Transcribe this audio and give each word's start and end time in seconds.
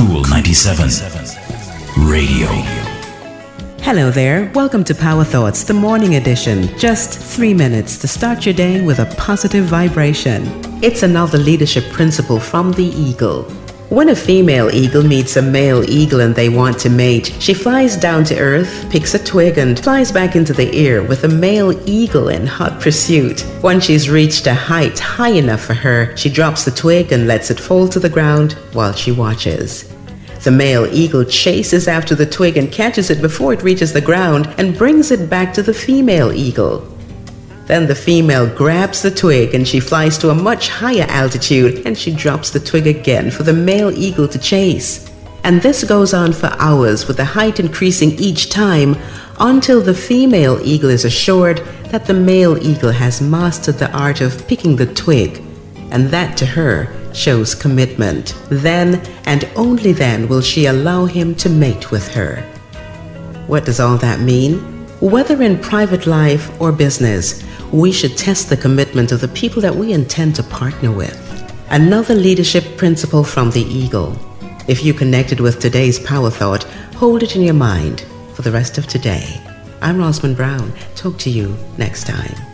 Kool 0.00 0.22
97 0.30 0.88
Radio. 2.06 2.46
Hello 3.82 4.10
there. 4.10 4.50
Welcome 4.54 4.82
to 4.84 4.94
Power 4.94 5.24
Thoughts, 5.24 5.62
the 5.62 5.74
morning 5.74 6.14
edition. 6.14 6.74
Just 6.78 7.18
three 7.18 7.52
minutes 7.52 7.98
to 7.98 8.08
start 8.08 8.46
your 8.46 8.54
day 8.54 8.80
with 8.80 8.98
a 9.00 9.14
positive 9.16 9.66
vibration. 9.66 10.42
It's 10.82 11.02
another 11.02 11.36
leadership 11.36 11.84
principle 11.92 12.40
from 12.40 12.72
the 12.72 12.86
eagle. 12.86 13.44
When 13.90 14.10
a 14.10 14.14
female 14.14 14.70
eagle 14.72 15.02
meets 15.02 15.36
a 15.36 15.42
male 15.42 15.82
eagle 15.90 16.20
and 16.20 16.32
they 16.32 16.48
want 16.48 16.78
to 16.78 16.88
mate, 16.88 17.34
she 17.40 17.52
flies 17.52 17.96
down 17.96 18.22
to 18.26 18.38
earth, 18.38 18.88
picks 18.88 19.14
a 19.14 19.18
twig, 19.18 19.58
and 19.58 19.76
flies 19.76 20.12
back 20.12 20.36
into 20.36 20.52
the 20.52 20.72
air 20.72 21.02
with 21.02 21.24
a 21.24 21.28
male 21.28 21.72
eagle 21.88 22.28
in 22.28 22.46
hot 22.46 22.80
pursuit. 22.80 23.44
Once 23.64 23.86
she's 23.86 24.08
reached 24.08 24.46
a 24.46 24.54
height 24.54 24.96
high 25.00 25.30
enough 25.32 25.62
for 25.62 25.74
her, 25.74 26.16
she 26.16 26.30
drops 26.30 26.64
the 26.64 26.70
twig 26.70 27.10
and 27.10 27.26
lets 27.26 27.50
it 27.50 27.58
fall 27.58 27.88
to 27.88 27.98
the 27.98 28.08
ground 28.08 28.52
while 28.74 28.92
she 28.92 29.10
watches. 29.10 29.92
The 30.44 30.52
male 30.52 30.86
eagle 30.86 31.24
chases 31.24 31.88
after 31.88 32.14
the 32.14 32.26
twig 32.26 32.56
and 32.56 32.70
catches 32.70 33.10
it 33.10 33.20
before 33.20 33.54
it 33.54 33.64
reaches 33.64 33.92
the 33.92 34.00
ground 34.00 34.54
and 34.56 34.78
brings 34.78 35.10
it 35.10 35.28
back 35.28 35.52
to 35.54 35.64
the 35.64 35.74
female 35.74 36.32
eagle. 36.32 36.86
Then 37.70 37.86
the 37.86 37.94
female 37.94 38.48
grabs 38.48 39.00
the 39.00 39.12
twig 39.12 39.54
and 39.54 39.66
she 39.66 39.78
flies 39.78 40.18
to 40.18 40.30
a 40.30 40.34
much 40.34 40.68
higher 40.68 41.06
altitude 41.08 41.86
and 41.86 41.96
she 41.96 42.12
drops 42.12 42.50
the 42.50 42.58
twig 42.58 42.88
again 42.88 43.30
for 43.30 43.44
the 43.44 43.52
male 43.52 43.92
eagle 43.96 44.26
to 44.26 44.40
chase. 44.40 45.08
And 45.44 45.62
this 45.62 45.84
goes 45.84 46.12
on 46.12 46.32
for 46.32 46.48
hours 46.58 47.06
with 47.06 47.18
the 47.18 47.24
height 47.24 47.60
increasing 47.60 48.10
each 48.18 48.50
time 48.50 48.96
until 49.38 49.80
the 49.80 49.94
female 49.94 50.58
eagle 50.64 50.90
is 50.90 51.04
assured 51.04 51.58
that 51.92 52.06
the 52.06 52.12
male 52.12 52.58
eagle 52.58 52.90
has 52.90 53.20
mastered 53.20 53.76
the 53.76 53.96
art 53.96 54.20
of 54.20 54.48
picking 54.48 54.74
the 54.74 54.92
twig. 54.92 55.40
And 55.92 56.08
that 56.08 56.36
to 56.38 56.46
her 56.46 56.92
shows 57.14 57.54
commitment. 57.54 58.34
Then 58.48 59.00
and 59.26 59.48
only 59.54 59.92
then 59.92 60.26
will 60.26 60.42
she 60.42 60.66
allow 60.66 61.04
him 61.04 61.36
to 61.36 61.48
mate 61.48 61.92
with 61.92 62.08
her. 62.14 62.42
What 63.46 63.64
does 63.64 63.78
all 63.78 63.96
that 63.98 64.18
mean? 64.18 64.58
Whether 65.00 65.40
in 65.40 65.60
private 65.60 66.08
life 66.08 66.60
or 66.60 66.72
business, 66.72 67.44
we 67.72 67.92
should 67.92 68.16
test 68.16 68.48
the 68.48 68.56
commitment 68.56 69.12
of 69.12 69.20
the 69.20 69.28
people 69.28 69.62
that 69.62 69.74
we 69.74 69.92
intend 69.92 70.34
to 70.36 70.42
partner 70.42 70.90
with. 70.90 71.16
Another 71.70 72.14
leadership 72.14 72.76
principle 72.76 73.22
from 73.22 73.50
the 73.50 73.62
Eagle. 73.62 74.18
If 74.66 74.84
you 74.84 74.92
connected 74.92 75.40
with 75.40 75.60
today's 75.60 75.98
power 75.98 76.30
thought, 76.30 76.64
hold 76.94 77.22
it 77.22 77.36
in 77.36 77.42
your 77.42 77.54
mind 77.54 78.04
for 78.34 78.42
the 78.42 78.52
rest 78.52 78.78
of 78.78 78.86
today. 78.86 79.40
I'm 79.80 79.98
Rosman 79.98 80.36
Brown. 80.36 80.72
Talk 80.96 81.16
to 81.18 81.30
you 81.30 81.56
next 81.78 82.06
time. 82.06 82.49